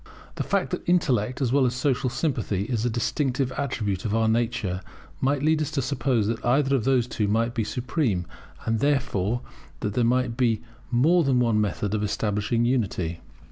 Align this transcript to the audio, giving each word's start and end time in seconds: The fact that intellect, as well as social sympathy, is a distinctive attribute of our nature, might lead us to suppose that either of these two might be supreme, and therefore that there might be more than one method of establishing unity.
The 0.33 0.41
fact 0.41 0.71
that 0.71 0.81
intellect, 0.89 1.41
as 1.41 1.51
well 1.53 1.63
as 1.63 1.75
social 1.75 2.09
sympathy, 2.09 2.63
is 2.63 2.83
a 2.83 2.89
distinctive 2.89 3.51
attribute 3.51 4.03
of 4.03 4.15
our 4.15 4.27
nature, 4.27 4.81
might 5.19 5.43
lead 5.43 5.61
us 5.61 5.69
to 5.73 5.81
suppose 5.83 6.25
that 6.25 6.43
either 6.43 6.75
of 6.75 6.85
these 6.85 7.05
two 7.05 7.27
might 7.27 7.53
be 7.53 7.63
supreme, 7.63 8.25
and 8.65 8.79
therefore 8.79 9.41
that 9.81 9.93
there 9.93 10.03
might 10.03 10.35
be 10.37 10.63
more 10.89 11.23
than 11.23 11.39
one 11.39 11.61
method 11.61 11.93
of 11.93 12.01
establishing 12.01 12.65
unity. 12.65 13.21